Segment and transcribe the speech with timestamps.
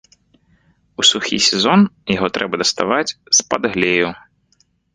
[1.03, 1.79] У сухі сезон
[2.15, 4.09] яго трэба даставаць з-пад глею.